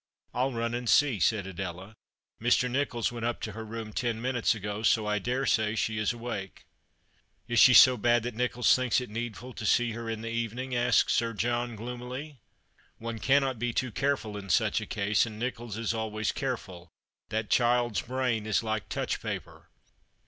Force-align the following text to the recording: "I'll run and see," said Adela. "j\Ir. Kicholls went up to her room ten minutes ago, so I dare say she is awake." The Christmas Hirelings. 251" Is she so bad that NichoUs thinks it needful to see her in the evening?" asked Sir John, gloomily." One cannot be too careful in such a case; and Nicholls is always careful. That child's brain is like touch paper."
"I'll 0.33 0.51
run 0.51 0.73
and 0.73 0.89
see," 0.89 1.19
said 1.19 1.45
Adela. 1.45 1.93
"j\Ir. 2.41 2.71
Kicholls 2.73 3.11
went 3.11 3.23
up 3.23 3.39
to 3.41 3.51
her 3.51 3.63
room 3.63 3.93
ten 3.93 4.19
minutes 4.19 4.55
ago, 4.55 4.81
so 4.81 5.05
I 5.05 5.19
dare 5.19 5.45
say 5.45 5.75
she 5.75 5.99
is 5.99 6.11
awake." 6.11 6.65
The 7.45 7.53
Christmas 7.53 7.85
Hirelings. 7.85 7.85
251" 8.01 8.47
Is 8.47 8.49
she 8.49 8.49
so 8.49 8.49
bad 8.49 8.49
that 8.49 8.61
NichoUs 8.63 8.75
thinks 8.75 8.99
it 8.99 9.09
needful 9.11 9.53
to 9.53 9.63
see 9.63 9.91
her 9.91 10.09
in 10.09 10.21
the 10.21 10.29
evening?" 10.31 10.75
asked 10.75 11.11
Sir 11.11 11.33
John, 11.33 11.75
gloomily." 11.75 12.39
One 12.97 13.19
cannot 13.19 13.59
be 13.59 13.73
too 13.73 13.91
careful 13.91 14.37
in 14.37 14.49
such 14.49 14.81
a 14.81 14.87
case; 14.87 15.27
and 15.27 15.37
Nicholls 15.37 15.77
is 15.77 15.93
always 15.93 16.31
careful. 16.31 16.89
That 17.29 17.51
child's 17.51 18.01
brain 18.01 18.47
is 18.47 18.63
like 18.63 18.89
touch 18.89 19.21
paper." 19.21 19.69